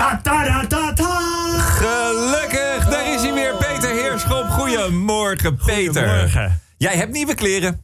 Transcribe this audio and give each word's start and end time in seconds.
Ta 0.00 0.20
ta 0.22 0.44
ta 0.44 0.66
ta 0.66 0.92
ta. 0.92 1.20
Gelukkig, 1.58 2.88
daar 2.88 3.14
is 3.14 3.20
hij 3.22 3.32
weer. 3.34 3.54
Peter 3.54 3.90
Heerschop. 3.90 4.46
Goedemorgen, 4.50 5.56
Peter. 5.66 5.84
Goedemorgen. 6.08 6.60
Jij 6.76 6.94
hebt 6.96 7.12
nieuwe 7.12 7.34
kleren. 7.34 7.80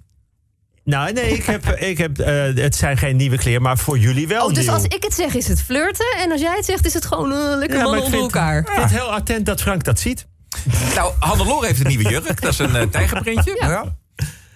Nou, 0.84 1.12
nee, 1.12 1.30
ik 1.32 1.44
heb, 1.44 1.66
ik 1.92 1.98
heb, 1.98 2.18
eh, 2.18 2.42
het 2.54 2.76
zijn 2.76 2.96
geen 2.96 3.16
nieuwe 3.16 3.36
kleren, 3.36 3.62
maar 3.62 3.78
voor 3.78 3.98
jullie 3.98 4.28
wel 4.28 4.46
Oh, 4.46 4.54
dus 4.54 4.64
nieuw. 4.64 4.74
als 4.74 4.82
ik 4.84 5.02
het 5.02 5.14
zeg 5.14 5.34
is 5.34 5.48
het 5.48 5.62
flirten. 5.62 6.06
En 6.18 6.32
als 6.32 6.40
jij 6.40 6.56
het 6.56 6.64
zegt 6.64 6.84
is 6.86 6.94
het 6.94 7.06
gewoon 7.06 7.32
eh, 7.32 7.38
lekker 7.58 7.76
Ja, 7.76 7.82
mannen 7.82 7.98
ik 8.00 8.04
onder 8.04 8.20
vind- 8.20 8.32
elkaar. 8.34 8.58
Ik 8.58 8.66
vind 8.68 8.82
het 8.82 8.90
heel 8.90 9.12
attent 9.12 9.46
dat 9.46 9.60
Frank 9.62 9.84
dat 9.84 10.00
ziet. 10.00 10.26
Nou, 10.94 11.12
Hannelore 11.18 11.66
heeft 11.66 11.80
een 11.80 11.86
nieuwe 11.86 12.08
jurk. 12.08 12.40
Dat 12.40 12.52
is 12.52 12.58
een 12.58 12.74
uh, 12.76 12.82
tijgerprintje. 12.82 13.56
Ja. 13.60 13.96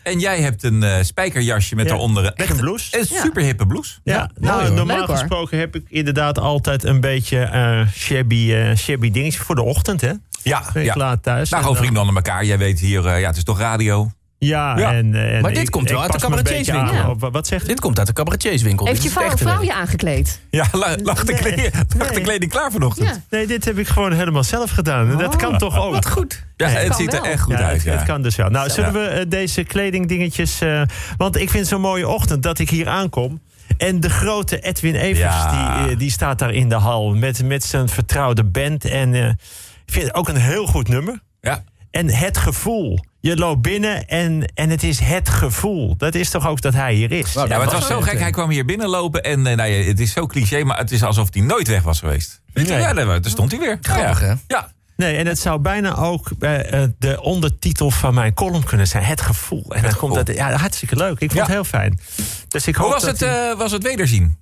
En 0.03 0.19
jij 0.19 0.41
hebt 0.41 0.63
een 0.63 0.83
eh, 0.83 1.03
spijkerjasje 1.03 1.75
met 1.75 1.85
Ja, 1.85 1.91
daaronder 1.91 2.33
een 2.35 2.57
blouse. 2.57 2.99
Een 2.99 3.07
super 3.07 3.43
hippe 3.43 3.67
blouse. 3.67 3.99
Ja, 4.05 4.31
nou, 4.39 4.67
hoor. 4.67 4.73
normaal 4.73 4.99
Leuk, 4.99 5.09
gesproken 5.09 5.59
heb 5.59 5.77
ik 5.77 5.85
inderdaad 5.89 6.39
altijd 6.39 6.85
een 6.85 7.01
beetje 7.01 7.39
eh 7.39 7.89
shabby, 7.89 8.53
eh 8.53 8.77
shabby 8.77 9.11
dingetje 9.11 9.41
voor 9.41 9.55
de 9.55 9.63
ochtend, 9.63 10.01
hè? 10.01 10.13
Ja, 10.43 10.65
Ben 10.73 10.83
ik 10.83 10.89
ja. 10.89 10.97
laat 10.97 11.23
thuis. 11.23 11.51
Nou, 11.51 11.63
gewoon 11.63 11.77
vrienden 11.79 12.01
onder 12.01 12.17
elkaar. 12.17 12.45
Jij 12.45 12.59
weet 12.59 12.81
hier, 12.81 13.07
eh, 13.07 13.21
ja, 13.21 13.27
het 13.27 13.37
is 13.37 13.45
toch 13.45 13.59
radio. 13.59 14.11
Ja, 14.45 14.79
Ja. 14.79 14.93
En, 14.93 15.15
eh, 15.15 15.35
en 15.37 15.43
Maar 15.43 15.53
dit 15.53 15.63
ik- 15.63 15.71
komt 15.71 15.91
wel 15.91 16.03
uit 16.03 16.13
de 16.13 16.19
cabaretiers-winkel. 16.19 17.17
Wat 17.31 17.47
zegt 17.47 17.65
u? 17.65 17.67
Dit 17.67 17.81
komt 17.81 17.99
uit 17.99 18.07
de 18.07 18.13
cabaretiers-winkel. 18.13 18.87
Heeft 18.87 19.03
je 19.03 19.11
vrouw, 19.11 19.37
vrouw 19.37 19.63
je 19.63 19.75
aangekleed? 19.75 20.41
Ja, 20.51 20.67
la- 20.73 20.97
lag 21.03 21.25
de, 21.25 21.33
Nee. 21.33 21.41
kleding, 21.41 21.73
lag 21.99 22.11
de 22.11 22.21
kleding 22.21 22.51
klaar 22.51 22.71
vanochtend. 22.73 23.09
Ja. 23.09 23.23
Nee, 23.31 23.47
dit 23.47 23.65
heb 23.65 23.79
ik 23.79 23.89
gewoon 23.89 24.13
helemaal 24.13 24.45
zelf 24.45 24.71
gedaan. 24.71 25.11
En 25.11 25.17
dat 25.19 25.37
kan 25.37 25.59
toch 25.59 25.79
ook? 25.79 25.93
Wat 25.93 26.09
goed. 26.11 26.45
Ja, 26.57 26.67
Nee, 26.67 26.77
het 26.77 26.95
ziet 26.97 27.13
er 27.13 27.23
echt 27.23 27.41
goed 27.43 27.53
ja, 27.59 27.65
uit. 27.65 27.77
het, 27.77 27.83
Ja. 27.85 27.93
het 27.93 28.03
kan 28.03 28.23
dus 28.23 28.37
wel. 28.37 28.49
Nou, 28.51 28.71
zullen 28.71 28.93
we 28.93 29.01
eh, 29.07 29.25
deze 29.29 29.65
kledingdingetjes... 29.65 30.61
eh, 30.61 30.83
want 31.17 31.37
ik 31.37 31.51
vind 31.51 31.67
zo'n 31.67 31.81
mooie 31.81 32.09
ochtend 32.09 32.43
dat 32.43 32.59
ik 32.59 32.71
hier 32.71 32.89
aankom. 32.89 33.41
En 33.79 34.01
de 34.01 34.11
grote 34.11 34.61
Edwin 34.61 34.95
Evers, 34.95 35.19
Ja. 35.35 35.87
die, 35.87 35.97
die 35.97 36.11
staat 36.11 36.39
daar 36.39 36.53
in 36.55 36.69
de 36.69 36.75
hal... 36.75 37.15
met, 37.15 37.43
met 37.45 37.65
zijn 37.65 37.89
vertrouwde 37.89 38.45
band. 38.45 38.85
En 38.85 39.15
eh, 39.15 39.29
ik 39.29 39.93
vind 39.93 40.05
het 40.07 40.15
ook 40.15 40.29
een 40.29 40.37
heel 40.37 40.67
goed 40.67 40.89
nummer. 40.89 41.21
Ja. 41.41 41.65
En 41.91 42.11
het 42.11 42.39
gevoel. 42.39 42.99
Je 43.21 43.37
loopt 43.37 43.63
binnen 43.63 44.07
en, 44.07 44.53
en 44.55 44.71
het 44.71 44.83
is 44.83 44.99
het 44.99 45.29
gevoel. 45.29 45.97
Dat 45.97 46.15
is 46.15 46.31
toch 46.31 46.47
ook 46.49 46.61
dat 46.61 46.75
hij 46.75 46.95
hier 46.95 47.13
is? 47.13 47.35
Nou, 47.35 47.49
Ja, 47.49 47.55
maar 47.57 47.65
het 47.65 47.73
was 47.73 47.81
was 47.81 47.91
zo 47.91 48.01
het, 48.01 48.09
gek. 48.09 48.19
Hij 48.19 48.31
kwam 48.31 48.51
hier 48.51 48.65
binnenlopen 48.65 49.23
en 49.23 49.47
eh, 49.47 49.57
nou 49.57 49.71
ja, 49.71 49.85
het 49.85 50.01
is 50.01 50.13
zo 50.13 50.27
cliché, 50.27 50.65
maar 50.65 50.79
het 50.79 50.91
is 50.91 51.03
alsof 51.03 51.29
hij 51.33 51.43
nooit 51.43 51.69
weg 51.69 51.83
was 51.83 51.99
geweest. 51.99 52.41
Weet 52.53 52.67
je? 52.67 52.73
Nee. 52.73 52.81
Ja, 52.83 52.93
daar, 52.93 53.19
stond 53.23 53.51
hij 53.51 53.61
weer. 53.61 53.79
Grappig, 53.81 54.21
ja. 54.21 54.27
hè? 54.27 54.35
Ja. 54.47 54.73
Nee, 54.97 55.17
en 55.17 55.27
het 55.27 55.39
zou 55.39 55.59
bijna 55.61 55.97
ook 55.97 56.31
eh, 56.39 56.83
eh, 56.83 56.91
de 56.99 57.21
ondertitel 57.23 57.91
van 57.91 58.15
mijn 58.15 58.35
column 58.35 58.65
kunnen 58.65 58.87
zijn. 58.87 59.05
Het 59.05 59.21
gevoel. 59.21 59.65
En 59.69 59.83
dan 59.83 59.95
komt 59.97 60.17
gevoel. 60.17 60.25
dat, 60.25 60.37
ja, 60.37 60.53
hartstikke 60.53 60.97
leuk. 60.97 61.21
Ik 61.21 61.31
vond 61.31 61.33
Ja. 61.33 61.41
het 61.41 61.51
heel 61.51 61.65
fijn. 61.65 62.01
Dus 62.49 62.67
ik 62.67 62.75
Hoe 62.75 62.85
hoop 62.85 62.95
was 62.95 63.05
dat 63.05 63.21
het, 63.21 63.57
was 63.59 63.73
het 63.73 63.83
wederzien? 63.83 64.37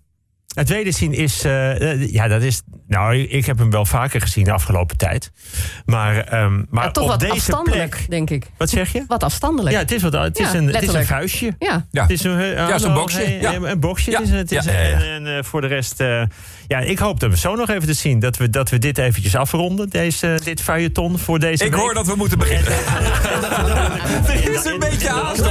Het 0.55 0.69
wederzien 0.69 1.13
is, 1.13 1.45
eh, 1.45 1.93
eh, 1.93 2.13
ja, 2.13 2.29
dat 2.29 2.43
is. 2.43 2.63
Nou, 2.87 3.17
ik 3.17 3.47
heb 3.47 3.59
hem 3.59 3.71
wel 3.71 3.85
vaker 3.85 4.21
gezien 4.21 4.45
de 4.45 4.53
afgelopen 4.53 4.97
tijd. 4.97 5.31
Maar, 5.87 6.17
ehm, 6.19 6.63
maar 6.71 6.85
Ja, 6.85 6.91
toch 6.91 7.03
op 7.05 7.11
wat 7.11 7.21
deze 7.21 7.33
afstandelijk, 7.33 7.91
plek. 7.91 8.11
denk 8.11 8.31
ik. 8.31 8.47
Wat 8.57 8.71
zeg 8.71 8.93
je? 8.93 9.05
Wat 9.09 9.23
afstandelijk. 9.23 9.75
Ja, 9.75 9.81
het 9.81 9.93
is, 9.93 10.03
wat, 10.03 10.13
het 10.13 10.39
is, 10.39 10.53
Ja, 10.53 10.59
een, 10.59 10.67
het 10.75 10.83
is 10.83 10.93
een 10.93 11.07
vuistje. 11.07 11.55
Ja. 11.59 11.87
Ja. 11.91 12.03
Het 12.03 12.11
is 12.11 12.25
een, 12.25 12.39
eh, 12.41 12.53
Ja, 12.53 12.79
zo'n 12.79 12.95
boxje. 12.95 13.19
hey, 13.19 13.39
Ja. 13.41 13.55
Een 13.55 13.81
boxje. 13.81 14.11
Ja. 14.11 14.21
Is, 14.21 14.31
het 14.31 14.53
is. 14.53 14.67
En, 14.67 15.37
eh, 15.37 15.43
voor 15.45 15.61
de 15.61 15.67
rest, 15.67 16.01
eh, 16.01 16.23
ja, 16.67 16.79
ik 16.79 16.99
hoop 16.99 17.21
dat 17.21 17.31
we 17.31 17.37
zo 17.37 17.55
nog 17.55 17.69
even 17.69 17.87
te 17.87 17.93
zien. 17.95 18.19
Dat 18.19 18.37
we, 18.37 18.51
dat 18.51 18.71
we 18.71 18.79
dit 18.79 18.99
eventjes 18.99 19.37
afronden, 19.37 19.89
deze, 19.91 20.41
dit 20.45 20.61
feuilleton 20.63 21.19
voor 21.19 21.39
deze 21.39 21.65
Ik 21.65 21.71
week. 21.71 21.81
hoor 21.81 21.95
dat 21.95 22.07
we 22.07 22.15
moeten 22.17 22.39
beginnen. 22.39 22.73
er 24.27 24.51
is 24.55 24.65
een 24.65 24.79
beetje 24.79 25.09
haast. 25.09 25.43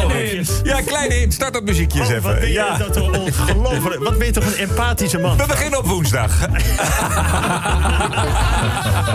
Ja, 0.64 0.82
kleine 0.82 1.14
hint. 1.14 1.34
Start 1.34 1.54
dat 1.54 1.64
muziekje 1.64 2.00
eens 2.00 2.10
Oh, 2.10 2.14
wat 2.16 2.24
even. 2.26 2.40
ben 2.40 2.48
je 2.48 2.54
Ja. 2.54 2.78
dat 2.78 3.02
ongelooflijk. 3.02 4.04
Wat 4.04 4.18
ben 4.18 4.28
je 4.28 4.34
toch 4.34 4.46
een 4.46 4.58
empathische 4.88 5.20
man. 5.20 5.38
We 5.38 5.46
beginnen 5.46 5.80
op 5.80 5.86
woensdag. 5.86 6.40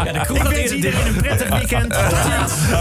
Ja, 0.04 0.12
de 0.12 0.20
kroeg 0.20 0.36
Ik 0.36 0.42
gaat 0.42 0.52
wens 0.52 0.70
iedereen 0.70 1.06
een 1.06 1.14
prettig 1.14 1.48
weekend. 1.48 1.94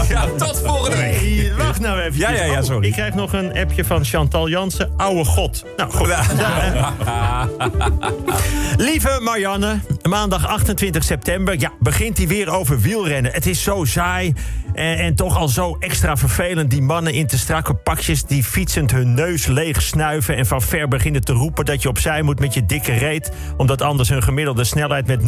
Ja, 0.08 0.26
tot 0.38 0.62
volgende 0.64 0.96
week. 0.96 1.52
Wacht 1.56 1.80
nou 1.80 2.00
even. 2.00 2.18
Ja, 2.18 2.30
ja, 2.30 2.44
ja, 2.44 2.62
sorry. 2.62 2.86
Ik 2.86 2.92
krijg 2.92 3.14
nog 3.14 3.32
een 3.32 3.58
appje 3.58 3.84
van 3.84 4.04
Chantal 4.04 4.48
Jansen. 4.48 4.92
Oude 4.96 5.24
god. 5.24 5.64
Nou, 5.76 5.90
goed. 5.90 6.08
Lieve 8.86 9.18
Marianne, 9.22 9.80
maandag 10.02 10.46
28 10.46 11.04
september. 11.04 11.60
Ja, 11.60 11.72
begint 11.78 12.18
hij 12.18 12.26
weer 12.26 12.50
over 12.50 12.80
wielrennen. 12.80 13.32
Het 13.32 13.46
is 13.46 13.62
zo 13.62 13.84
saai. 13.84 14.34
En, 14.74 14.98
en 14.98 15.14
toch 15.14 15.36
al 15.36 15.48
zo 15.48 15.76
extra 15.78 16.16
vervelend. 16.16 16.70
Die 16.70 16.82
mannen 16.82 17.12
in 17.12 17.26
te 17.26 17.38
strakke 17.38 17.74
pakjes 17.74 18.24
die 18.24 18.44
fietsend 18.44 18.90
hun 18.90 19.14
neus 19.14 19.46
leeg 19.46 19.82
snuiven. 19.82 20.36
En 20.36 20.46
van 20.46 20.62
ver 20.62 20.88
beginnen 20.88 21.24
te 21.24 21.32
roepen 21.32 21.64
dat 21.64 21.82
je 21.82 21.88
opzij 21.88 22.22
moet 22.22 22.40
met 22.40 22.54
je 22.54 22.66
dikke 22.66 22.92
reet. 22.92 23.32
Omdat 23.56 23.82
anders 23.82 24.08
hun 24.08 24.22
gemiddelde 24.22 24.64
snelheid 24.64 25.06
met 25.06 25.20
0,03 25.20 25.26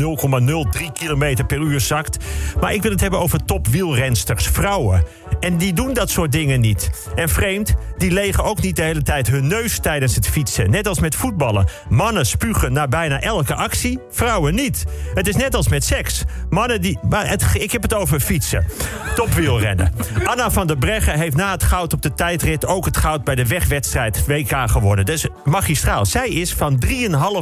km 0.93 1.47
per 1.47 1.59
uur 1.59 1.81
zakt. 1.81 2.25
Maar 2.61 2.75
ik 2.75 2.83
wil 2.83 2.91
het 2.91 3.01
hebben 3.01 3.21
over 3.21 3.45
topwielrensters, 3.45 4.47
vrouwen. 4.47 5.05
En 5.41 5.57
die 5.57 5.73
doen 5.73 5.93
dat 5.93 6.11
soort 6.11 6.33
dingen 6.33 6.61
niet. 6.61 6.91
En 7.15 7.29
vreemd, 7.29 7.75
die 7.97 8.11
legen 8.11 8.45
ook 8.45 8.63
niet 8.63 8.77
de 8.77 8.83
hele 8.83 9.03
tijd 9.03 9.31
hun 9.31 9.47
neus 9.47 9.79
tijdens 9.79 10.15
het 10.15 10.29
fietsen. 10.29 10.71
Net 10.71 10.89
als 10.89 11.01
met 11.01 11.15
voetballen. 11.15 11.67
Mannen 11.89 12.27
spugen 12.27 12.73
na 12.73 12.89
bijna 12.89 13.21
elke 13.21 13.55
actie, 13.55 13.99
vrouwen 14.11 14.55
niet. 14.55 14.85
Het 15.15 15.29
is 15.29 15.37
net 15.37 15.55
als 15.55 15.69
met 15.69 15.85
seks. 15.85 16.25
Mannen 16.51 16.81
die. 16.81 16.99
Ik 17.53 17.73
heb 17.73 17.83
het 17.83 17.95
over 17.95 18.21
fietsen. 18.21 18.67
Topwielrennen. 19.35 19.93
Anna 20.25 20.51
van 20.51 20.67
der 20.67 20.77
Breggen 20.77 21.19
heeft 21.19 21.37
na 21.37 21.51
het 21.51 21.63
goud 21.63 21.93
op 21.93 22.03
de 22.03 22.15
tijdrit 22.15 22.67
ook 22.67 22.85
het 22.85 22.97
goud 22.97 23.25
bij 23.25 23.35
de 23.35 23.47
wegwedstrijd 23.47 24.27
WK 24.27 24.71
gewonnen. 24.71 25.05
Dus 25.05 25.27
magistraal. 25.45 26.07
Zij 26.07 26.29
is 26.29 26.55
van 26.55 26.83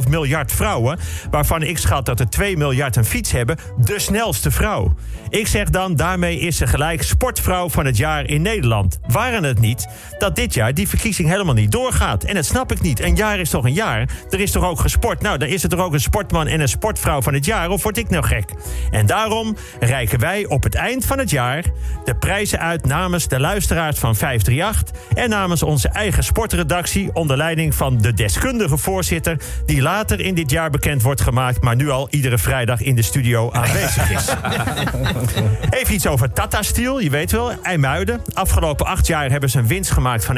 3,5 0.03 0.09
miljard 0.09 0.51
vrouwen, 0.51 0.99
waarvan 1.31 1.61
ik 1.61 1.77
schat 1.77 2.05
dat 2.05 2.19
er 2.19 2.29
2 2.29 2.57
miljard 2.57 2.95
een 2.95 3.05
fiets 3.05 3.31
hebben, 3.31 3.57
de 3.77 3.99
snelste 3.99 4.51
vrouw. 4.51 4.95
Ik 5.29 5.47
zeg 5.47 5.69
dan, 5.69 5.95
daarmee 5.95 6.39
is 6.39 6.57
ze 6.57 6.67
gelijk 6.67 7.03
sportvrouw 7.03 7.69
van 7.69 7.85
het 7.85 7.97
jaar 7.97 8.25
in 8.25 8.41
Nederland. 8.41 8.99
Waren 9.07 9.43
het 9.43 9.59
niet 9.59 9.87
dat 10.17 10.35
dit 10.35 10.53
jaar 10.53 10.73
die 10.73 10.87
verkiezing 10.87 11.29
helemaal 11.29 11.53
niet 11.53 11.71
doorgaat? 11.71 12.23
En 12.23 12.35
dat 12.35 12.45
snap 12.45 12.71
ik 12.71 12.81
niet. 12.81 12.99
Een 12.99 13.15
jaar 13.15 13.39
is 13.39 13.49
toch 13.49 13.65
een 13.65 13.73
jaar? 13.73 14.09
Er 14.29 14.39
is 14.39 14.51
toch 14.51 14.63
ook 14.63 14.79
gesport? 14.79 15.21
Nou, 15.21 15.37
dan 15.37 15.47
is 15.47 15.63
er 15.63 15.69
toch 15.69 15.79
ook 15.79 15.93
een 15.93 15.99
sportman 15.99 16.47
en 16.47 16.59
een 16.59 16.67
sportvrouw 16.67 17.21
van 17.21 17.33
het 17.33 17.45
jaar? 17.45 17.69
Of 17.69 17.83
word 17.83 17.97
ik 17.97 18.09
nou 18.09 18.23
gek? 18.23 18.49
En 18.91 19.05
daarom 19.05 19.55
reiken 19.79 20.19
wij 20.19 20.45
op 20.45 20.63
het 20.63 20.75
eind 20.75 21.05
van 21.05 21.19
het 21.19 21.29
jaar 21.29 21.63
de 22.05 22.15
prijzen 22.15 22.59
uit 22.59 22.85
namens 22.85 23.27
de 23.27 23.39
luisteraars 23.39 23.99
van 23.99 24.15
538 24.15 24.95
en 25.13 25.29
namens 25.29 25.63
onze 25.63 25.87
eigen 25.87 26.23
sportredactie 26.23 27.09
onder 27.13 27.37
leiding 27.37 27.75
van 27.75 27.97
de 27.97 28.13
deskundige 28.13 28.77
voorzitter 28.77 29.37
die 29.65 29.81
later 29.81 30.19
in 30.19 30.35
dit 30.35 30.51
jaar 30.51 30.69
bekend 30.69 31.01
wordt 31.01 31.21
gemaakt, 31.21 31.61
maar 31.61 31.75
nu 31.75 31.89
al 31.89 32.07
iedere 32.09 32.37
vrijdag 32.37 32.81
in 32.81 32.95
de 32.95 33.01
studio 33.01 33.51
aanwezig 33.51 34.11
is. 34.11 34.27
Even 35.79 35.93
iets 35.93 36.07
over 36.07 36.33
Tata 36.33 36.61
Steel. 36.61 36.99
Je 36.99 37.09
weet 37.09 37.31
wel, 37.31 37.51
IJmuiden. 37.63 38.21
Afgelopen 38.33 38.85
acht 38.85 39.07
jaar 39.07 39.29
hebben 39.29 39.49
ze 39.49 39.59
een 39.59 39.67
winst 39.67 39.91
gemaakt 39.91 40.25
van 40.25 40.37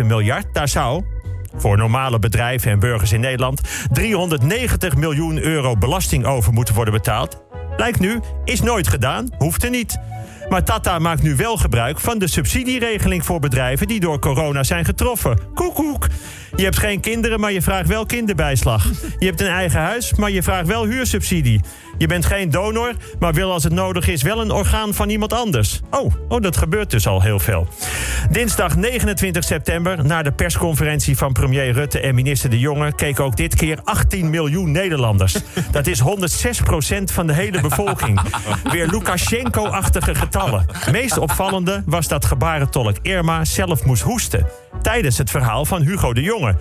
1,7 0.00 0.06
miljard. 0.06 0.46
Daar 0.52 0.68
zou 0.68 1.04
voor 1.56 1.76
normale 1.76 2.18
bedrijven 2.18 2.70
en 2.70 2.78
burgers 2.78 3.12
in 3.12 3.20
Nederland 3.20 3.60
390 3.92 4.96
miljoen 4.96 5.38
euro 5.38 5.76
belasting 5.76 6.24
over 6.24 6.52
moeten 6.52 6.74
worden 6.74 6.94
betaald. 6.94 7.42
Lijkt 7.76 8.00
nu, 8.00 8.20
is 8.44 8.60
nooit 8.60 8.88
gedaan, 8.88 9.28
hoeft 9.38 9.64
er 9.64 9.70
niet. 9.70 9.98
Maar 10.52 10.64
Tata 10.64 10.98
maakt 10.98 11.22
nu 11.22 11.36
wel 11.36 11.56
gebruik 11.56 12.00
van 12.00 12.18
de 12.18 12.28
subsidieregeling 12.28 13.24
voor 13.24 13.40
bedrijven 13.40 13.86
die 13.86 14.00
door 14.00 14.18
corona 14.18 14.62
zijn 14.62 14.84
getroffen. 14.84 15.38
Koekoek. 15.54 16.06
Je 16.56 16.64
hebt 16.64 16.78
geen 16.78 17.00
kinderen, 17.00 17.40
maar 17.40 17.52
je 17.52 17.62
vraagt 17.62 17.88
wel 17.88 18.06
kinderbijslag. 18.06 18.90
Je 19.18 19.26
hebt 19.26 19.40
een 19.40 19.46
eigen 19.46 19.80
huis, 19.80 20.14
maar 20.14 20.30
je 20.30 20.42
vraagt 20.42 20.66
wel 20.66 20.84
huursubsidie. 20.84 21.60
Je 21.98 22.06
bent 22.06 22.26
geen 22.26 22.50
donor, 22.50 22.92
maar 23.18 23.34
wil 23.34 23.52
als 23.52 23.64
het 23.64 23.72
nodig 23.72 24.08
is 24.08 24.22
wel 24.22 24.40
een 24.40 24.50
orgaan 24.50 24.94
van 24.94 25.08
iemand 25.08 25.32
anders. 25.32 25.80
Oh, 25.90 26.14
oh 26.28 26.40
dat 26.40 26.56
gebeurt 26.56 26.90
dus 26.90 27.06
al 27.06 27.22
heel 27.22 27.38
veel. 27.38 27.68
Dinsdag 28.30 28.76
29 28.76 29.44
september, 29.44 30.04
na 30.04 30.22
de 30.22 30.32
persconferentie 30.32 31.16
van 31.16 31.32
premier 31.32 31.72
Rutte 31.72 32.00
en 32.00 32.14
minister 32.14 32.50
De 32.50 32.58
Jonge, 32.58 32.94
keken 32.94 33.24
ook 33.24 33.36
dit 33.36 33.54
keer 33.54 33.80
18 33.84 34.30
miljoen 34.30 34.70
Nederlanders. 34.70 35.36
Dat 35.70 35.86
is 35.86 36.00
106% 36.00 36.04
van 37.04 37.26
de 37.26 37.32
hele 37.32 37.60
bevolking. 37.60 38.20
Weer 38.70 38.86
Lukashenko-achtige 38.86 40.14
getallen. 40.14 40.66
Meest 40.90 41.18
opvallende 41.18 41.82
was 41.86 42.08
dat 42.08 42.24
gebarentolk 42.24 42.96
Irma 43.02 43.44
zelf 43.44 43.84
moest 43.84 44.02
hoesten 44.02 44.46
tijdens 44.82 45.18
het 45.18 45.30
verhaal 45.30 45.64
van 45.64 45.82
Hugo 45.82 46.12
de 46.12 46.22
Jonge. 46.22 46.56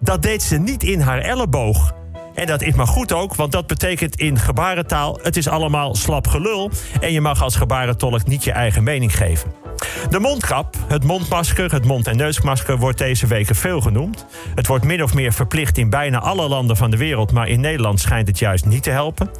Dat 0.00 0.22
deed 0.22 0.42
ze 0.42 0.58
niet 0.58 0.82
in 0.82 1.00
haar 1.00 1.18
elleboog. 1.18 1.94
En 2.34 2.46
dat 2.46 2.62
is 2.62 2.74
maar 2.74 2.86
goed 2.86 3.12
ook, 3.12 3.34
want 3.34 3.52
dat 3.52 3.66
betekent 3.66 4.16
in 4.16 4.38
gebarentaal... 4.38 5.18
het 5.22 5.36
is 5.36 5.48
allemaal 5.48 5.94
slap 5.94 6.26
gelul 6.26 6.70
en 7.00 7.12
je 7.12 7.20
mag 7.20 7.42
als 7.42 7.56
gebarentolk 7.56 8.26
niet 8.26 8.44
je 8.44 8.52
eigen 8.52 8.82
mening 8.82 9.16
geven. 9.16 9.63
De 10.10 10.18
mondkap, 10.18 10.76
het 10.88 11.04
mondmasker, 11.04 11.72
het 11.72 11.84
mond- 11.84 12.06
en 12.06 12.16
neusmasker 12.16 12.78
wordt 12.78 12.98
deze 12.98 13.26
weken 13.26 13.54
veel 13.54 13.80
genoemd. 13.80 14.26
Het 14.54 14.66
wordt 14.66 14.84
min 14.84 15.02
of 15.02 15.14
meer 15.14 15.32
verplicht 15.32 15.78
in 15.78 15.90
bijna 15.90 16.18
alle 16.20 16.48
landen 16.48 16.76
van 16.76 16.90
de 16.90 16.96
wereld, 16.96 17.32
maar 17.32 17.48
in 17.48 17.60
Nederland 17.60 18.00
schijnt 18.00 18.28
het 18.28 18.38
juist 18.38 18.64
niet 18.64 18.82
te 18.82 18.90
helpen. 18.90 19.30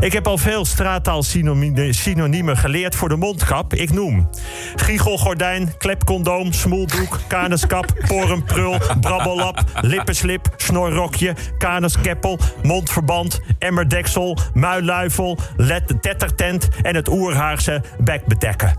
Ik 0.00 0.12
heb 0.12 0.26
al 0.26 0.38
veel 0.38 0.64
straattaal-synoniemen 0.64 2.56
geleerd 2.56 2.94
voor 2.94 3.08
de 3.08 3.16
mondkap. 3.16 3.74
Ik 3.74 3.92
noem 3.92 4.28
giechelgordijn, 4.76 5.74
klepcondoom, 5.78 6.52
smoeldoek, 6.52 7.18
kanuskap, 7.26 7.86
porenprul, 8.08 8.76
brabbellap, 9.00 9.62
lippenslip, 9.80 10.48
snorrokje, 10.56 11.34
kanuskeppel, 11.58 12.38
mondverband, 12.62 13.40
emmerdeksel, 13.58 14.38
muilluifel, 14.54 15.38
let- 15.56 15.94
tettertent 16.00 16.68
en 16.82 16.94
het 16.94 17.08
oerhaarse 17.08 17.82
bekbedekken. 17.98 18.76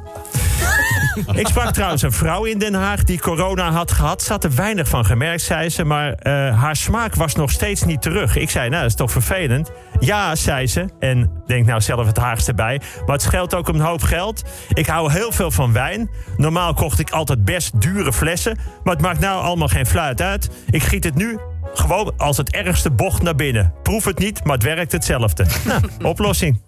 Ik 1.34 1.48
sprak 1.48 1.74
trouwens 1.74 2.02
een 2.02 2.12
vrouw 2.12 2.44
in 2.44 2.60
Den 2.60 2.74
Haag 2.74 3.04
die 3.04 3.20
corona 3.20 3.72
had 3.72 3.92
gehad. 3.92 4.24
Ze 4.24 4.32
had 4.32 4.44
er 4.44 4.56
weinig 4.56 4.88
van 4.88 5.06
gemerkt, 5.06 5.42
zei 5.42 5.70
ze. 5.70 5.84
Maar 5.84 6.14
eh, 6.14 6.60
haar 6.62 6.76
smaak 6.76 7.16
was 7.16 7.36
nog 7.36 7.52
steeds 7.52 7.84
niet 7.84 8.02
terug. 8.02 8.36
Ik 8.36 8.50
zei, 8.50 8.70
nou, 8.70 8.82
dat 8.82 8.92
is 8.92 8.98
toch 8.98 9.12
vervelend? 9.12 9.72
Ja, 10.00 10.36
zei 10.36 10.68
ze. 10.68 10.86
En 11.00 11.32
denk 11.46 11.66
nou 11.66 11.82
zelf 11.82 12.06
het 12.06 12.18
Haagste 12.18 12.54
bij. 12.54 12.82
Maar 13.06 13.16
het 13.16 13.22
scheelt 13.22 13.56
ook 13.56 13.68
een 13.68 13.80
hoop 13.80 14.04
geld. 14.04 14.44
Ik 14.74 14.86
hou 14.86 15.12
heel 15.12 15.32
veel 15.32 15.52
van 15.52 15.74
wijn. 15.74 16.10
Normaal 16.38 16.74
kocht 16.74 17.00
ik 17.00 17.10
altijd 17.10 17.46
best 17.46 17.82
dure 17.82 18.14
flessen. 18.14 18.58
Maar 18.84 18.94
het 18.94 19.04
maakt 19.04 19.20
nou 19.20 19.44
allemaal 19.44 19.68
geen 19.68 19.86
fluit 19.86 20.22
uit. 20.22 20.50
Ik 20.70 20.84
giet 20.84 21.04
het 21.04 21.16
nu 21.16 21.40
gewoon 21.80 22.14
als 22.18 22.38
het 22.38 22.52
ergste 22.52 22.92
bocht 22.92 23.22
naar 23.22 23.36
binnen. 23.36 23.74
Proef 23.84 24.06
het 24.06 24.20
niet, 24.20 24.44
maar 24.44 24.54
het 24.54 24.64
werkt 24.64 24.92
hetzelfde. 24.92 25.46
Nou, 25.66 25.82
oplossing. 26.04 26.60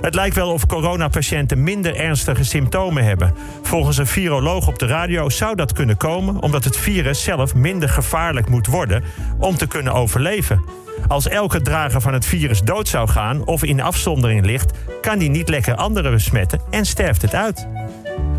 Het 0.00 0.14
lijkt 0.14 0.34
wel 0.34 0.52
of 0.52 0.66
coronapatiënten 0.66 1.62
minder 1.62 1.96
ernstige 1.96 2.44
symptomen 2.44 3.04
hebben. 3.04 3.34
Volgens 3.62 3.96
een 3.96 4.06
viroloog 4.06 4.68
op 4.68 4.78
de 4.78 4.86
radio 4.86 5.28
zou 5.28 5.56
dat 5.56 5.72
kunnen 5.72 5.96
komen 5.96 6.42
omdat 6.42 6.64
het 6.64 6.76
virus 6.76 7.22
zelf 7.22 7.54
minder 7.54 7.88
gevaarlijk 7.88 8.48
moet 8.48 8.66
worden 8.66 9.04
om 9.38 9.56
te 9.56 9.66
kunnen 9.66 9.92
overleven. 9.92 10.64
Als 11.08 11.28
elke 11.28 11.62
drager 11.62 12.00
van 12.00 12.12
het 12.12 12.26
virus 12.26 12.60
dood 12.60 12.88
zou 12.88 13.08
gaan 13.08 13.44
of 13.44 13.64
in 13.64 13.80
afzondering 13.80 14.46
ligt, 14.46 14.72
kan 15.00 15.18
die 15.18 15.30
niet 15.30 15.48
lekker 15.48 15.74
anderen 15.74 16.12
besmetten 16.12 16.60
en 16.70 16.84
sterft 16.84 17.22
het 17.22 17.34
uit. 17.34 17.66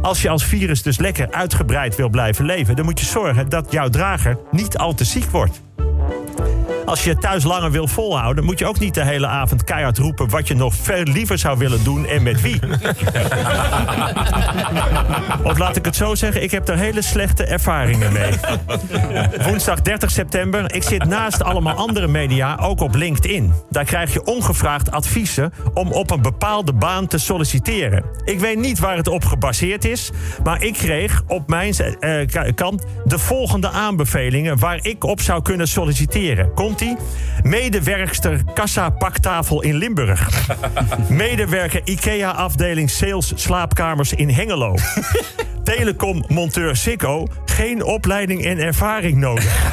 Als 0.01 0.21
je 0.21 0.29
als 0.29 0.45
virus 0.45 0.81
dus 0.81 0.97
lekker 0.97 1.31
uitgebreid 1.31 1.95
wil 1.95 2.09
blijven 2.09 2.45
leven, 2.45 2.75
dan 2.75 2.85
moet 2.85 2.99
je 2.99 3.05
zorgen 3.05 3.49
dat 3.49 3.71
jouw 3.71 3.89
drager 3.89 4.37
niet 4.51 4.77
al 4.77 4.93
te 4.93 5.03
ziek 5.03 5.29
wordt. 5.31 5.61
Als 6.87 7.03
je 7.03 7.17
thuis 7.17 7.43
langer 7.43 7.71
wil 7.71 7.87
volhouden, 7.87 8.43
moet 8.43 8.59
je 8.59 8.65
ook 8.65 8.79
niet 8.79 8.93
de 8.93 9.03
hele 9.03 9.27
avond 9.27 9.63
keihard 9.63 9.97
roepen 9.97 10.29
wat 10.29 10.47
je 10.47 10.55
nog 10.55 10.73
veel 10.75 11.03
liever 11.03 11.37
zou 11.37 11.57
willen 11.57 11.83
doen 11.83 12.05
en 12.05 12.23
met 12.23 12.41
wie. 12.41 12.59
of 15.43 15.57
laat 15.57 15.75
ik 15.75 15.85
het 15.85 15.95
zo 15.95 16.15
zeggen, 16.15 16.43
ik 16.43 16.51
heb 16.51 16.67
er 16.69 16.77
hele 16.77 17.01
slechte 17.01 17.43
ervaringen 17.43 18.13
mee. 18.13 18.31
Woensdag 19.43 19.81
30 19.81 20.11
september. 20.11 20.73
Ik 20.75 20.83
zit 20.83 21.05
naast 21.05 21.43
allemaal 21.43 21.75
andere 21.75 22.07
media 22.07 22.57
ook 22.61 22.81
op 22.81 22.95
LinkedIn. 22.95 23.53
Daar 23.69 23.85
krijg 23.85 24.13
je 24.13 24.23
ongevraagd 24.23 24.91
adviezen 24.91 25.53
om 25.73 25.91
op 25.91 26.11
een 26.11 26.21
bepaalde 26.21 26.73
baan 26.73 27.07
te 27.07 27.17
solliciteren. 27.17 28.03
Ik 28.23 28.39
weet 28.39 28.57
niet 28.59 28.79
waar 28.79 28.97
het 28.97 29.07
op 29.07 29.25
gebaseerd 29.25 29.85
is, 29.85 30.11
maar 30.43 30.63
ik 30.63 30.73
kreeg 30.73 31.23
op 31.27 31.49
mijn 31.49 31.73
eh, 31.73 32.27
ka- 32.27 32.51
kant 32.55 32.83
de 33.05 33.19
volgende 33.19 33.69
aanbevelingen 33.69 34.59
waar 34.59 34.79
ik 34.81 35.03
op 35.03 35.21
zou 35.21 35.41
kunnen 35.41 35.67
solliciteren. 35.67 36.53
Komt-ie? 36.77 36.97
Medewerkster 37.43 38.39
kassa 38.53 38.89
paktafel 38.89 39.61
in 39.61 39.75
Limburg. 39.75 40.29
Medewerker 41.09 41.81
IKEA 41.83 42.31
afdeling 42.31 42.89
sales 42.89 43.31
slaapkamers 43.35 44.13
in 44.13 44.29
Hengelo. 44.29 44.75
Telecom-monteur 45.63 46.75
Sikko, 46.75 47.27
geen 47.45 47.83
opleiding 47.83 48.45
en 48.45 48.57
ervaring 48.57 49.17
nodig. 49.17 49.71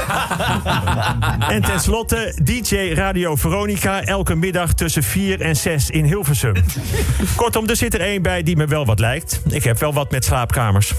en 1.55 1.63
tenslotte 1.63 2.35
DJ 2.43 2.93
Radio 2.95 3.37
Veronica, 3.37 4.03
elke 4.03 4.35
middag 4.35 4.75
tussen 4.75 5.03
4 5.03 5.41
en 5.41 5.57
6 5.57 5.91
in 5.91 6.05
Hilversum. 6.05 6.55
Kortom, 7.37 7.69
er 7.69 7.77
zit 7.77 7.95
er 7.95 8.01
één 8.01 8.23
bij 8.23 8.43
die 8.43 8.57
me 8.57 8.67
wel 8.67 8.87
wat 8.87 8.99
lijkt. 8.99 9.41
Ik 9.51 9.65
heb 9.65 9.79
wel 9.79 9.93
wat 9.93 10.11
met 10.11 10.25
slaapkamers. 10.25 10.95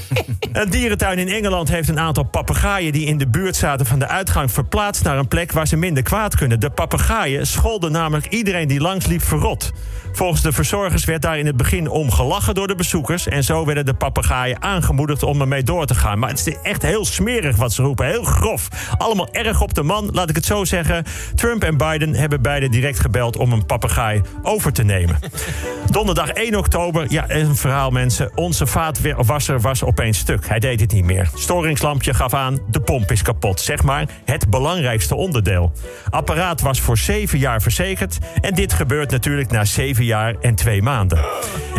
Een 0.52 0.70
dierentuin 0.70 1.18
in 1.18 1.28
Engeland 1.28 1.68
heeft 1.68 1.88
een 1.88 2.00
aantal 2.00 2.24
papegaaien 2.24 2.92
die 2.92 3.06
in 3.06 3.18
de 3.18 3.28
buurt 3.28 3.56
zaten 3.56 3.86
van 3.86 3.98
de 3.98 4.08
uitgang 4.08 4.50
verplaatst 4.50 5.04
naar 5.04 5.18
een 5.18 5.28
plek 5.28 5.52
waar 5.52 5.66
ze 5.66 5.76
minder 5.76 6.02
kwaad 6.02 6.36
kunnen. 6.36 6.60
De 6.60 6.70
papegaaien 6.70 7.46
scholden 7.46 7.92
namelijk 7.92 8.26
iedereen 8.26 8.68
die 8.68 8.80
langsliep 8.80 9.22
verrot. 9.22 9.72
Volgens 10.12 10.42
de 10.42 10.52
verzorgers 10.52 11.04
werd 11.04 11.22
daar 11.22 11.38
in 11.38 11.46
het 11.46 11.56
begin 11.56 11.88
om 11.88 12.10
gelachen 12.10 12.54
door 12.54 12.66
de 12.66 12.74
bezoekers. 12.74 13.26
En 13.26 13.44
zo 13.44 13.64
werden 13.64 13.84
de 13.84 13.94
papegaaien 13.94 14.62
aangemoedigd 14.62 15.22
om 15.22 15.40
ermee 15.40 15.62
door 15.62 15.86
te 15.86 15.94
gaan. 15.94 16.18
Maar 16.18 16.28
het 16.28 16.46
is 16.46 16.56
echt 16.62 16.82
heel 16.82 17.04
smerig 17.04 17.56
wat 17.56 17.72
ze 17.72 17.82
roepen. 17.82 18.06
Heel 18.06 18.24
grof. 18.24 18.68
Allemaal 18.98 19.28
erg 19.32 19.60
op 19.60 19.74
de 19.74 19.82
man, 19.82 20.10
laat 20.12 20.28
ik 20.28 20.36
het 20.36 20.44
zo 20.44 20.64
zeggen. 20.64 21.04
Trump 21.34 21.64
en 21.64 21.76
Biden 21.76 22.14
hebben 22.14 22.42
beide 22.42 22.68
direct 22.68 23.00
gebeld 23.00 23.36
om 23.36 23.52
een 23.52 23.66
papegaai 23.66 24.22
over 24.42 24.72
te 24.72 24.82
nemen. 24.82 25.18
Donderdag 25.90 26.28
1 26.28 26.56
oktober, 26.56 27.06
ja, 27.08 27.24
een 27.28 27.56
verhaal 27.56 27.90
mensen. 27.90 28.30
Onze 28.34 28.66
vaatwasser 28.66 29.60
was 29.60 29.81
opeens 29.84 30.18
stuk. 30.18 30.48
Hij 30.48 30.58
deed 30.58 30.80
het 30.80 30.92
niet 30.92 31.04
meer. 31.04 31.30
Storingslampje 31.34 32.14
gaf 32.14 32.34
aan, 32.34 32.58
de 32.70 32.80
pomp 32.80 33.10
is 33.10 33.22
kapot. 33.22 33.60
Zeg 33.60 33.82
maar 33.82 34.08
het 34.24 34.50
belangrijkste 34.50 35.14
onderdeel. 35.14 35.72
Apparaat 36.10 36.60
was 36.60 36.80
voor 36.80 36.98
zeven 36.98 37.38
jaar 37.38 37.62
verzekerd. 37.62 38.18
En 38.40 38.54
dit 38.54 38.72
gebeurt 38.72 39.10
natuurlijk 39.10 39.50
na 39.50 39.64
zeven 39.64 40.04
jaar 40.04 40.34
en 40.40 40.54
twee 40.54 40.82
maanden. 40.82 41.18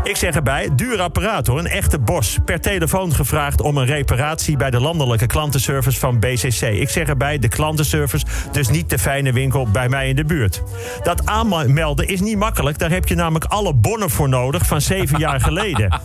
Ik 0.03 0.15
zeg 0.15 0.35
erbij, 0.35 0.69
duur 0.75 1.01
apparaat 1.01 1.47
hoor, 1.47 1.59
een 1.59 1.67
echte 1.67 2.00
bos. 2.00 2.38
Per 2.45 2.61
telefoon 2.61 3.13
gevraagd 3.13 3.61
om 3.61 3.77
een 3.77 3.85
reparatie 3.85 4.57
bij 4.57 4.69
de 4.69 4.79
landelijke 4.79 5.25
klantenservice 5.25 5.99
van 5.99 6.19
BCC. 6.19 6.61
Ik 6.61 6.89
zeg 6.89 7.07
erbij, 7.07 7.39
de 7.39 7.47
klantenservice, 7.47 8.25
dus 8.51 8.69
niet 8.69 8.89
de 8.89 8.99
fijne 8.99 9.33
winkel 9.33 9.67
bij 9.71 9.89
mij 9.89 10.09
in 10.09 10.15
de 10.15 10.25
buurt. 10.25 10.63
Dat 11.03 11.25
aanmelden 11.25 12.07
is 12.07 12.21
niet 12.21 12.38
makkelijk, 12.38 12.79
daar 12.79 12.91
heb 12.91 13.07
je 13.07 13.15
namelijk 13.15 13.45
alle 13.45 13.73
bonnen 13.73 14.09
voor 14.09 14.29
nodig 14.29 14.65
van 14.65 14.81
zeven 14.81 15.19
jaar 15.19 15.41
geleden. 15.41 15.91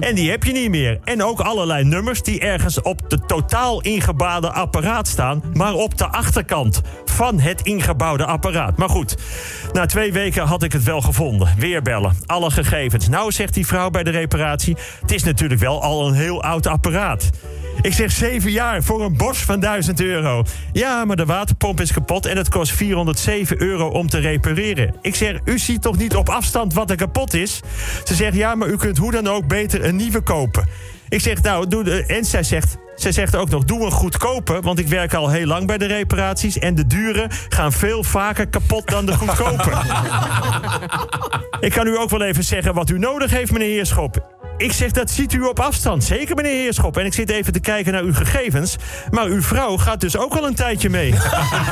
En 0.00 0.14
die 0.14 0.30
heb 0.30 0.44
je 0.44 0.52
niet 0.52 0.70
meer. 0.70 0.98
En 1.04 1.22
ook 1.22 1.40
allerlei 1.42 1.84
nummers 1.84 2.22
die 2.22 2.40
ergens 2.40 2.82
op 2.82 3.10
de 3.10 3.18
totaal 3.26 3.80
ingebouwde 3.80 4.52
apparaat 4.52 5.08
staan, 5.08 5.42
maar 5.52 5.74
op 5.74 5.98
de 5.98 6.06
achterkant 6.06 6.80
van 7.04 7.40
het 7.40 7.60
ingebouwde 7.60 8.24
apparaat. 8.24 8.76
Maar 8.76 8.88
goed, 8.88 9.16
na 9.72 9.86
twee 9.86 10.12
weken 10.12 10.46
had 10.46 10.62
ik 10.62 10.72
het 10.72 10.82
wel 10.82 11.00
gevonden. 11.00 11.48
Weer 11.58 11.82
bellen, 11.82 12.16
alle 12.26 12.50
gegevens. 12.50 13.08
Nou, 13.08 13.32
zegt 13.32 13.54
die 13.54 13.66
vrouw 13.66 13.90
bij 13.90 14.02
de 14.02 14.10
reparatie, 14.10 14.76
het 15.00 15.12
is 15.12 15.22
natuurlijk 15.22 15.60
wel 15.60 15.82
al 15.82 16.08
een 16.08 16.14
heel 16.14 16.42
oud 16.42 16.66
apparaat. 16.66 17.30
Ik 17.80 17.92
zeg 17.92 18.12
zeven 18.12 18.50
jaar 18.50 18.82
voor 18.82 19.02
een 19.02 19.16
bos 19.16 19.38
van 19.38 19.60
1000 19.60 20.00
euro. 20.00 20.44
Ja, 20.72 21.04
maar 21.04 21.16
de 21.16 21.24
waterpomp 21.24 21.80
is 21.80 21.92
kapot 21.92 22.26
en 22.26 22.36
het 22.36 22.48
kost 22.48 22.72
407 22.72 23.62
euro 23.62 23.88
om 23.88 24.08
te 24.08 24.18
repareren. 24.18 24.94
Ik 25.00 25.14
zeg, 25.14 25.38
u 25.44 25.58
ziet 25.58 25.82
toch 25.82 25.98
niet 25.98 26.14
op 26.14 26.28
afstand 26.28 26.74
wat 26.74 26.90
er 26.90 26.96
kapot 26.96 27.34
is? 27.34 27.60
Ze 28.04 28.14
zegt, 28.14 28.36
ja, 28.36 28.54
maar 28.54 28.68
u 28.68 28.76
kunt 28.76 28.98
hoe 28.98 29.10
dan 29.10 29.28
ook 29.28 29.46
beter 29.46 29.84
een 29.84 29.96
nieuwe 29.96 30.20
kopen. 30.20 30.66
Ik 31.12 31.20
zeg, 31.20 31.42
nou, 31.42 31.68
doe 31.68 31.84
de... 31.84 32.04
En 32.06 32.24
zij 32.24 32.42
zegt, 32.42 32.76
zij 32.94 33.12
zegt 33.12 33.36
ook 33.36 33.48
nog, 33.48 33.64
doe 33.64 33.84
een 33.84 33.90
goedkope... 33.90 34.60
want 34.60 34.78
ik 34.78 34.88
werk 34.88 35.14
al 35.14 35.30
heel 35.30 35.46
lang 35.46 35.66
bij 35.66 35.78
de 35.78 35.86
reparaties... 35.86 36.58
en 36.58 36.74
de 36.74 36.86
dure 36.86 37.26
gaan 37.48 37.72
veel 37.72 38.04
vaker 38.04 38.48
kapot 38.48 38.88
dan 38.88 39.06
de 39.06 39.12
goedkope. 39.12 39.70
ik 41.66 41.72
kan 41.72 41.86
u 41.86 41.98
ook 41.98 42.10
wel 42.10 42.22
even 42.22 42.44
zeggen 42.44 42.74
wat 42.74 42.90
u 42.90 42.98
nodig 42.98 43.30
heeft, 43.30 43.52
meneer 43.52 43.68
Heerschop. 43.68 44.31
Ik 44.56 44.72
zeg, 44.72 44.90
dat 44.90 45.10
ziet 45.10 45.32
u 45.32 45.42
op 45.42 45.60
afstand. 45.60 46.04
Zeker, 46.04 46.36
meneer 46.36 46.52
Heerschop. 46.52 46.96
En 46.96 47.06
ik 47.06 47.14
zit 47.14 47.30
even 47.30 47.52
te 47.52 47.60
kijken 47.60 47.92
naar 47.92 48.02
uw 48.02 48.14
gegevens. 48.14 48.76
Maar 49.10 49.26
uw 49.26 49.42
vrouw 49.42 49.76
gaat 49.76 50.00
dus 50.00 50.16
ook 50.16 50.34
al 50.34 50.46
een 50.46 50.54
tijdje 50.54 50.90
mee. 50.90 51.08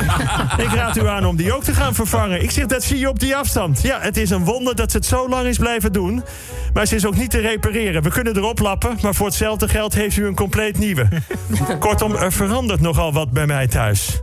ik 0.65 0.73
raad 0.75 0.97
u 0.97 1.07
aan 1.07 1.27
om 1.27 1.37
die 1.37 1.55
ook 1.55 1.65
te 1.65 1.75
gaan 1.75 1.95
vervangen. 1.95 2.43
Ik 2.43 2.51
zeg, 2.51 2.67
dat 2.67 2.83
zie 2.83 2.99
je 2.99 3.09
op 3.09 3.19
die 3.19 3.37
afstand. 3.37 3.83
Ja, 3.83 4.01
het 4.01 4.17
is 4.17 4.31
een 4.31 4.45
wonder 4.45 4.75
dat 4.75 4.91
ze 4.91 4.97
het 4.97 5.07
zo 5.07 5.29
lang 5.29 5.47
is 5.47 5.59
blijven 5.59 5.93
doen. 5.93 6.25
Maar 6.73 6.87
ze 6.87 6.95
is 6.95 7.07
ook 7.07 7.17
niet 7.17 7.31
te 7.31 7.41
repareren. 7.41 8.03
We 8.03 8.11
kunnen 8.11 8.37
erop 8.37 8.59
lappen, 8.59 8.99
maar 9.03 9.15
voor 9.15 9.27
hetzelfde 9.27 9.69
geld 9.69 9.95
heeft 9.95 10.17
u 10.17 10.27
een 10.27 10.35
compleet 10.35 10.79
nieuwe. 10.79 11.09
Kortom, 11.79 12.15
er 12.15 12.33
verandert 12.33 12.81
nogal 12.81 13.13
wat 13.13 13.31
bij 13.31 13.47
mij 13.47 13.67
thuis. 13.67 14.21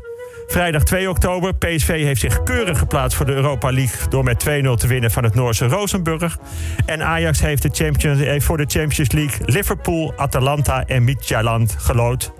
Vrijdag 0.48 0.84
2 0.84 1.10
oktober. 1.10 1.56
PSV 1.56 2.04
heeft 2.04 2.22
zich 2.22 2.44
keurig 2.44 2.78
geplaatst 2.78 3.18
voor 3.18 3.26
de 3.26 3.34
Europa 3.34 3.72
League... 3.72 4.08
door 4.10 4.24
met 4.24 4.46
2-0 4.48 4.50
te 4.74 4.88
winnen 4.88 5.12
van 5.12 5.24
het 5.24 5.36
Noorse 5.36 5.66
Rosenburg. 5.66 6.38
En 6.86 7.04
Ajax 7.04 7.40
heeft, 7.40 7.62
de 7.62 7.70
Champions, 7.72 8.20
heeft 8.20 8.46
voor 8.46 8.58
de 8.58 8.66
Champions 8.68 9.12
League... 9.12 9.46
Liverpool, 9.46 10.14
Atalanta 10.16 10.86
en 10.86 11.04
Midtjylland 11.04 11.76
gelood. 11.78 12.34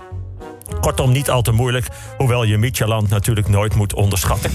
Kortom, 0.82 1.12
niet 1.12 1.30
al 1.30 1.42
te 1.42 1.52
moeilijk, 1.52 1.88
hoewel 2.18 2.44
je 2.44 2.58
Micheland 2.58 3.10
natuurlijk 3.10 3.48
nooit 3.48 3.76
moet 3.76 3.94
onderschatten. 3.94 4.52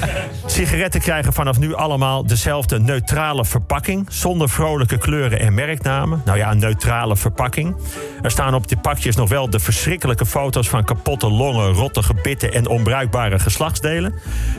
Sigaretten 0.46 1.00
krijgen 1.00 1.32
vanaf 1.32 1.58
nu 1.58 1.74
allemaal 1.74 2.26
dezelfde 2.26 2.80
neutrale 2.80 3.44
verpakking, 3.44 4.06
zonder 4.10 4.48
vrolijke 4.48 4.98
kleuren 4.98 5.40
en 5.40 5.54
merknamen. 5.54 6.22
Nou 6.24 6.38
ja, 6.38 6.50
een 6.50 6.58
neutrale 6.58 7.16
verpakking. 7.16 7.76
Er 8.22 8.30
staan 8.30 8.54
op 8.54 8.68
die 8.68 8.78
pakjes 8.78 9.16
nog 9.16 9.28
wel 9.28 9.50
de 9.50 9.60
verschrikkelijke 9.60 10.26
foto's 10.26 10.68
van 10.68 10.84
kapotte 10.84 11.30
longen, 11.30 11.72
rotte 11.72 12.02
gebitten 12.02 12.52
en 12.52 12.68
onbruikbare 12.68 13.38
geslachtsdelen. 13.38 14.14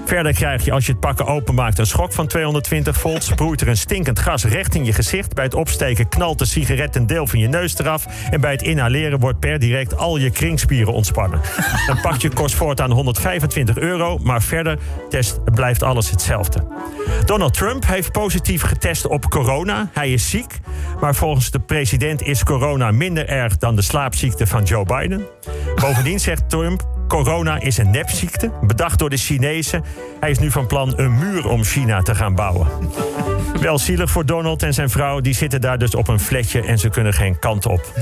Verder 0.06 0.34
krijg 0.34 0.66
je 0.66 0.72
als 0.72 0.86
je 0.86 0.92
het 0.92 1.02
pakken 1.02 1.26
openmaakt 1.26 1.80
een 1.80 1.86
schok 1.86 2.14
van 2.14 2.28
220 2.28 2.98
volt, 2.98 3.24
sproeit 3.24 3.62
er 3.62 3.68
een 3.68 3.78
stinkend 3.78 4.20
gas 4.20 4.46
recht 4.46 4.76
in 4.76 4.86
je 4.86 4.94
gezicht. 4.94 5.34
Bij 5.34 5.44
het 5.44 5.54
opsteken 5.54 6.10
knalt 6.10 6.40
de 6.40 6.46
sigaret 6.46 6.96
een 6.96 7.08
deel 7.08 7.28
van 7.28 7.40
je 7.40 7.48
neus 7.48 7.78
eraf 7.78 8.06
en 8.30 8.42
bij 8.42 8.52
het 8.52 8.62
inhaleren 8.62 9.20
wordt 9.20 9.40
per 9.40 9.60
direct 9.60 9.98
al 9.98 10.18
je 10.18 10.30
kringspieren 10.30 10.93
ontspannen. 10.94 11.42
Een 11.90 12.02
pakje 12.02 12.30
kost 12.30 12.56
voortaan 12.56 12.92
125 12.92 13.78
euro, 13.78 14.18
maar 14.18 14.42
verder 14.42 14.80
test 15.10 15.44
blijft 15.44 15.84
alles 15.84 16.10
hetzelfde. 16.10 16.68
Donald 17.26 17.54
Trump 17.54 17.88
heeft 17.88 18.12
positief 18.12 18.62
getest 18.62 19.08
op 19.08 19.30
corona. 19.30 19.90
Hij 19.94 20.12
is 20.12 20.30
ziek, 20.30 20.60
maar 21.02 21.16
volgens 21.16 21.52
de 21.52 21.60
president 21.60 22.22
is 22.22 22.44
corona 22.44 22.92
minder 22.92 23.28
erg 23.28 23.58
dan 23.58 23.76
de 23.76 23.82
slaapziekte 23.82 24.48
van 24.48 24.64
Joe 24.64 24.86
Biden. 24.86 25.26
Bovendien 25.76 26.20
zegt 26.20 26.50
Trump 26.50 26.94
Corona 27.08 27.60
is 27.60 27.78
een 27.78 27.92
nepziekte, 27.92 28.52
bedacht 28.62 29.00
door 29.00 29.10
de 29.10 29.18
Chinezen. 29.18 29.84
Hij 30.20 30.30
is 30.32 30.40
nu 30.40 30.52
van 30.52 30.68
plan 30.68 30.94
een 30.96 31.18
muur 31.18 31.48
om 31.48 31.64
China 31.64 32.02
te 32.02 32.16
gaan 32.16 32.36
bouwen. 32.36 32.68
Wel 33.62 33.78
zielig 33.78 34.10
voor 34.10 34.26
Donald 34.26 34.64
en 34.64 34.74
zijn 34.74 34.90
vrouw. 34.90 35.20
Die 35.20 35.34
zitten 35.34 35.62
daar 35.62 35.78
dus 35.78 35.96
op 35.96 36.08
een 36.08 36.20
fletje 36.20 36.62
en 36.62 36.80
ze 36.80 36.90
kunnen 36.90 37.14
geen 37.14 37.40
kant 37.40 37.66
op. 37.66 37.94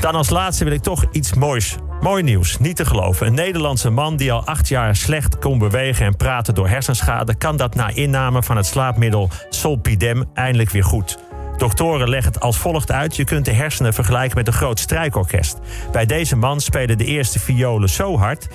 Dan 0.00 0.14
als 0.14 0.30
laatste 0.30 0.64
wil 0.64 0.72
ik 0.72 0.82
toch 0.82 1.04
iets 1.12 1.34
moois. 1.34 1.76
Mooi 2.00 2.22
nieuws, 2.22 2.58
niet 2.58 2.76
te 2.76 2.84
geloven. 2.84 3.26
Een 3.26 3.34
Nederlandse 3.34 3.90
man 3.90 4.16
die 4.16 4.32
al 4.32 4.44
acht 4.44 4.68
jaar 4.68 4.96
slecht 4.96 5.38
kon 5.38 5.58
bewegen 5.58 6.06
en 6.06 6.16
praten 6.16 6.54
door 6.54 6.68
hersenschade... 6.68 7.34
kan 7.34 7.56
dat 7.56 7.74
na 7.74 7.88
inname 7.88 8.42
van 8.42 8.56
het 8.56 8.66
slaapmiddel 8.66 9.30
Solpidem 9.48 10.24
eindelijk 10.34 10.70
weer 10.70 10.84
goed. 10.84 11.18
Doktoren 11.56 12.08
leggen 12.08 12.32
het 12.32 12.42
als 12.42 12.58
volgt 12.58 12.92
uit. 12.92 13.16
Je 13.16 13.24
kunt 13.24 13.44
de 13.44 13.52
hersenen 13.52 13.94
vergelijken 13.94 14.36
met 14.36 14.46
een 14.46 14.52
groot 14.52 14.78
strijkorkest. 14.78 15.58
Bij 15.92 16.06
deze 16.06 16.36
man 16.36 16.60
spelen 16.60 16.98
de 16.98 17.04
eerste 17.04 17.38
violen 17.38 17.88
zo 17.88 18.18
hard... 18.18 18.48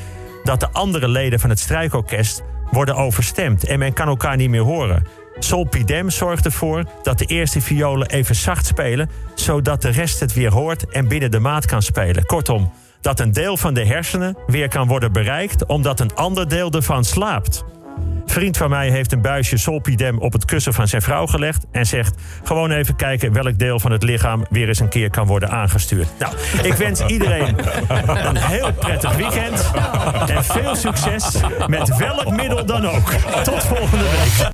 dat 0.43 0.59
de 0.59 0.69
andere 0.71 1.07
leden 1.07 1.39
van 1.39 1.50
het 1.50 1.59
strijkorkest 1.59 2.43
worden 2.71 2.95
overstemd... 2.95 3.65
en 3.65 3.79
men 3.79 3.93
kan 3.93 4.07
elkaar 4.07 4.35
niet 4.35 4.50
meer 4.50 4.62
horen. 4.62 5.07
Solpidem 5.39 6.09
zorgt 6.09 6.45
ervoor 6.45 6.83
dat 7.03 7.17
de 7.17 7.25
eerste 7.25 7.62
violen 7.62 8.07
even 8.07 8.35
zacht 8.35 8.65
spelen... 8.65 9.09
zodat 9.35 9.81
de 9.81 9.89
rest 9.89 10.19
het 10.19 10.33
weer 10.33 10.51
hoort 10.51 10.89
en 10.89 11.07
binnen 11.07 11.31
de 11.31 11.39
maat 11.39 11.65
kan 11.65 11.81
spelen. 11.81 12.25
Kortom, 12.25 12.71
dat 13.03 13.19
een 13.19 13.31
deel 13.31 13.57
van 13.57 13.74
de 13.74 13.86
hersenen 13.86 14.38
weer 14.48 14.67
kan 14.67 14.88
worden 14.88 15.12
bereikt... 15.12 15.65
omdat 15.65 16.00
een 16.00 16.15
ander 16.15 16.50
deel 16.50 16.72
ervan 16.72 17.03
slaapt. 17.03 17.63
Vriend 18.25 18.57
van 18.57 18.69
mij 18.69 18.89
heeft 18.89 19.12
een 19.12 19.22
buisje 19.22 19.57
Solpidem 19.57 20.19
op 20.19 20.33
het 20.33 20.45
kussen 20.45 20.74
van 20.74 20.88
zijn 20.88 21.01
vrouw 21.01 21.25
gelegd... 21.25 21.65
en 21.72 21.86
zegt 21.86 22.22
gewoon 22.43 22.72
even 22.72 22.95
kijken 22.95 23.33
welk 23.33 23.60
deel 23.60 23.79
van 23.79 23.91
het 23.91 24.03
lichaam... 24.03 24.45
weer 24.50 24.67
eens 24.67 24.79
een 24.79 24.89
keer 24.89 25.10
kan 25.10 25.27
worden 25.27 25.50
aangestuurd. 25.50 26.07
Nou, 26.19 26.33
ik 26.63 26.74
wens 26.74 27.05
iedereen 27.05 27.55
een 28.27 28.38
heel 28.38 28.74
prettig 28.74 29.15
weekend... 29.15 29.72
en 30.29 30.43
veel 30.43 30.75
succes 30.75 31.38
met 31.67 31.98
welk 31.98 32.29
middel 32.29 32.65
dan 32.65 32.86
ook. 32.88 33.10
Tot 33.43 33.63
volgende 33.63 34.03
week. 34.03 34.52